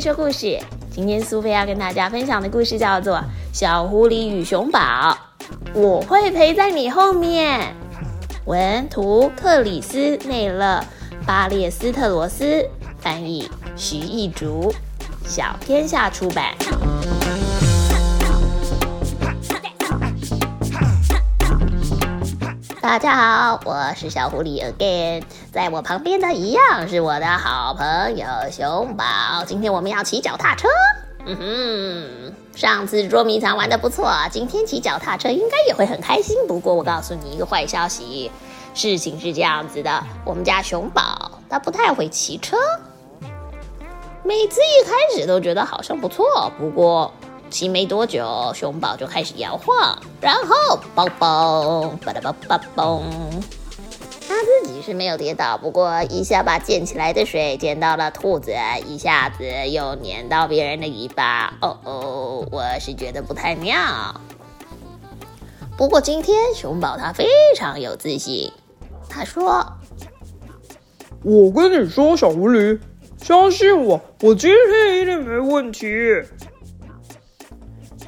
[0.00, 0.58] 说故事。
[0.90, 3.16] 今天苏菲要跟大家分享的故事叫做
[3.52, 4.80] 《小狐狸与熊宝》，
[5.74, 7.74] 我会陪在你后面。
[8.46, 10.82] 文图克里斯内勒
[11.26, 12.66] 巴列斯特罗斯
[12.98, 14.72] 翻译徐艺竹，
[15.26, 16.54] 小天下出版。
[22.90, 25.22] 大家好，我是小狐狸 again，
[25.52, 29.04] 在我旁边的一样是我的好朋友熊宝。
[29.46, 30.66] 今天我们要骑脚踏车。
[31.24, 36.36] 嗯哼，上次捉迷藏玩的不错，今天骑脚踏车应该也会很开心。
[36.48, 38.28] 不过我告诉你一个坏消息，
[38.74, 42.56] 事情是这样子的，我们家熊宝他不太会骑车，
[44.24, 47.14] 每次一开始都觉得好像不错，不过。
[47.50, 53.02] 骑没多久，熊宝就开始摇晃，然后嘣嘣，吧嗒吧吧嘣。
[54.28, 58.54] 他自己是没有跌倒，不过一下把溅起来的水溅到了兔子，
[58.86, 61.52] 一下子又粘到别人的尾巴。
[61.60, 63.74] 哦哦，我是觉得不太妙。
[65.76, 67.26] 不过今天熊宝他非
[67.56, 68.52] 常有自信，
[69.08, 69.66] 他说
[71.24, 72.78] ：“我跟你说，小狐狸，
[73.20, 75.88] 相信我，我今天一定没问题。”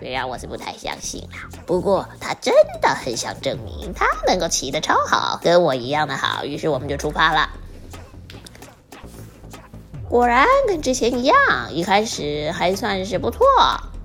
[0.03, 6.45] 虽然我是不太相信啦，不过他真的很想证明他能够骑得超好，跟我一样的好。
[6.45, 7.50] 于是我们就出发了。
[10.08, 11.36] 果然跟之前一样，
[11.70, 13.47] 一开始还算是不错。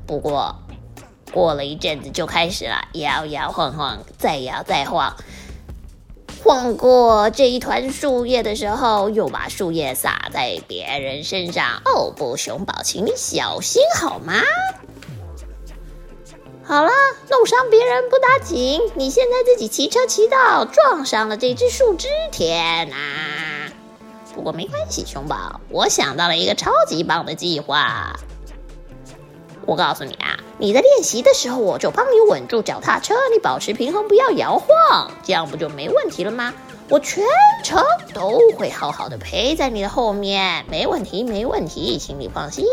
[0.06, 0.60] 不过
[1.34, 5.16] 过了一阵子就开始了摇摇晃晃，再摇再晃。
[6.44, 11.82] 晃过这一团树叶的时候，又把树叶洒在别人身上。
[11.86, 14.36] 哦不，熊宝，请你小心好吗？
[16.68, 16.92] 好了，
[17.30, 22.98] 弄伤别人不打紧，你现在自己骑车骑到撞上了这只树枝，天哪！
[24.36, 28.20] 不过没关系，熊宝，我想到了一个超级棒的计划。
[29.66, 36.54] 我告诉你啊，你在练习的时候，我就帮你稳住脚踏车，你保持平衡，不要摇晃，这样不就没问题了吗？
[36.90, 37.24] 我全
[37.64, 37.82] 程
[38.14, 42.66] 都会好好的陪在你的后面，没问题，没问题，请你放心。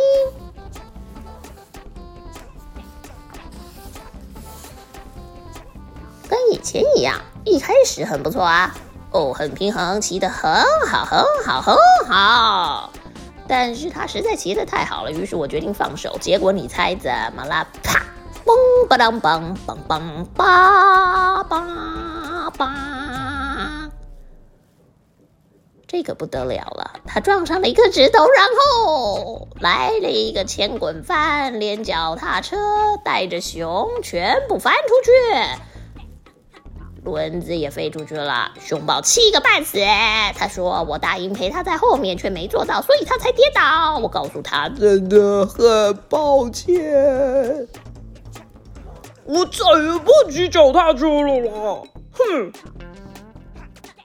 [6.64, 8.74] 前一样，一开始很不错啊，
[9.10, 10.50] 哦，很平衡，骑得很
[10.88, 11.76] 好，很好，很
[12.08, 12.90] 好。
[13.46, 16.16] 但是他实在骑得太好了，于是我决定放手。
[16.18, 17.66] 结果你猜怎么了？
[17.82, 18.00] 啪！
[18.46, 23.90] 嘣吧当梆梆梆叭叭叭！
[25.86, 32.56] 这个不得了了，他撞上了一个指头，然后来了一个前滚翻，连脚踏车
[33.04, 35.10] 带着熊全部翻出去。
[37.04, 39.78] 轮子也飞出去了，熊宝气个半死。
[40.34, 46.74] 他说：“我答应陪他在后面，却没做到，所以他才跌倒。”我告诉他：“真的很抱歉，
[49.24, 51.82] 我再也不骑脚踏车了啦！”
[52.16, 52.52] 哼，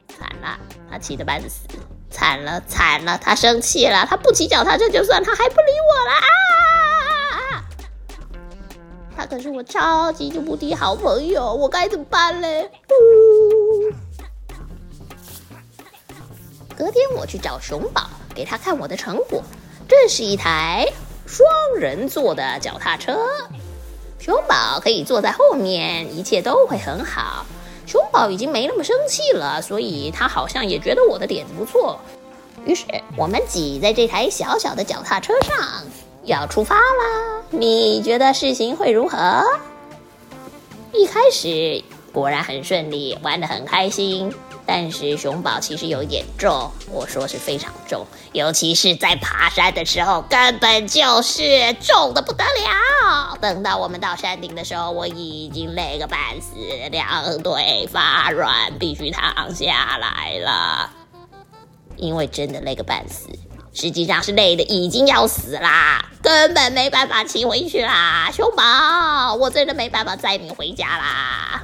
[0.07, 0.59] 惨了，
[0.91, 1.67] 他气得半死，
[2.09, 6.27] 惨了惨了，他生气了，他不骑脚踏车就算，他还不理我了啊！
[9.19, 12.71] 他可是我超级无敌好朋友，我该怎么办嘞？
[12.87, 13.91] 呜
[16.77, 19.43] 隔天我去找熊宝，给他看我的成果。
[19.89, 20.87] 这是一台
[21.25, 23.19] 双人坐的脚踏车，
[24.19, 27.45] 熊宝可以坐在后面，一切都会很好。
[27.85, 31.99] 熊宝已经没那么生气了，所以他好像也觉得我的点子不错。
[32.63, 32.85] 于是
[33.17, 35.83] 我们挤在这台小小的脚踏车上。
[36.23, 37.38] 要出发啦！
[37.51, 39.43] 你觉得事情会如何？
[40.93, 41.83] 一开始
[42.13, 44.33] 果然很顺利，玩得很开心。
[44.65, 53.35] 但是熊宝其实有一点重，我说是非常重，尤其是在爬山的时候，根本就是重的不得了。
[53.41, 56.53] 等到我们到山顶的时候，我已经累个半死，
[56.91, 60.91] 两腿发软，必须躺下来了，
[61.97, 63.27] 因为真的累个半死。
[63.79, 71.63] 实际上是累的已经要死啦，根本没办法骑回去啦，熊宝，我真的没办法载你回家啦。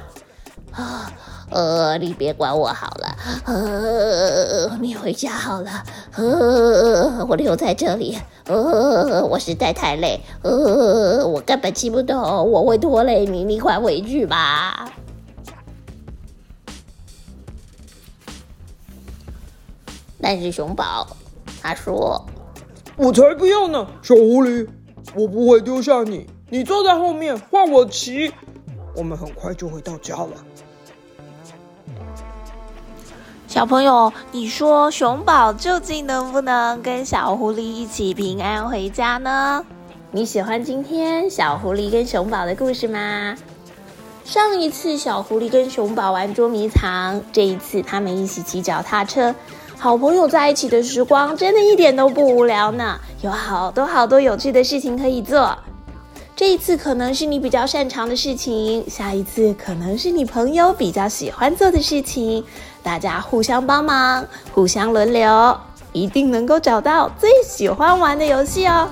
[1.50, 5.84] 呃，你别管我好了，呃，你回家好了，
[6.16, 8.16] 呃，我留在这里，
[8.46, 12.18] 呃，我实在太累，呃，我根本骑不动，
[12.50, 14.90] 我会拖累你，你快回去吧。
[20.18, 21.06] 但是熊宝。
[21.66, 22.24] 他说
[22.96, 24.68] ：“我才不要呢，小狐狸，
[25.16, 26.24] 我不会丢下你。
[26.48, 28.32] 你坐在后面，换我骑。
[28.94, 30.30] 我们很快就会到家了。”
[33.48, 39.66] 小朋友，你说熊宝究竟能不能跟小狐狸一起平安回家呢？
[40.12, 43.36] 你喜欢今天小狐狸跟熊宝的故事吗？
[44.24, 49.34] 上一次小狐狸跟熊宝玩捉迷藏，这一次他们一起骑脚踏车，
[49.78, 55.56] 好朋友在一起的时光真的一点都不无聊呢，有好多好多有趣的事情可以做。
[56.34, 62.42] 这一次可能是你比较擅长的事情，下一次可能是你朋友比较喜欢做的事情，
[62.82, 65.56] 大家互相帮忙，互相轮流，
[65.92, 68.88] 一定能够找到最喜欢玩的游戏哦。